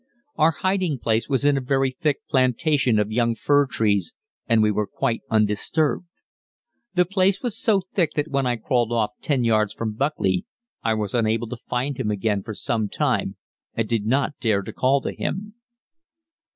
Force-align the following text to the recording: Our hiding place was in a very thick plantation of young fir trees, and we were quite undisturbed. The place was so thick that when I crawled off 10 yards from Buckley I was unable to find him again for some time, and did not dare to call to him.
Our 0.35 0.49
hiding 0.49 0.97
place 0.97 1.29
was 1.29 1.45
in 1.45 1.57
a 1.59 1.61
very 1.61 1.91
thick 1.91 2.25
plantation 2.27 2.97
of 2.97 3.11
young 3.11 3.35
fir 3.35 3.67
trees, 3.67 4.15
and 4.47 4.63
we 4.63 4.71
were 4.71 4.87
quite 4.87 5.21
undisturbed. 5.29 6.07
The 6.95 7.05
place 7.05 7.43
was 7.43 7.55
so 7.61 7.81
thick 7.93 8.13
that 8.15 8.29
when 8.29 8.47
I 8.47 8.55
crawled 8.55 8.91
off 8.91 9.11
10 9.21 9.43
yards 9.43 9.73
from 9.75 9.93
Buckley 9.93 10.43
I 10.81 10.95
was 10.95 11.13
unable 11.13 11.45
to 11.49 11.57
find 11.69 11.99
him 11.99 12.09
again 12.09 12.41
for 12.41 12.55
some 12.55 12.89
time, 12.89 13.37
and 13.75 13.87
did 13.87 14.07
not 14.07 14.39
dare 14.39 14.63
to 14.63 14.73
call 14.73 15.01
to 15.01 15.13
him. 15.13 15.53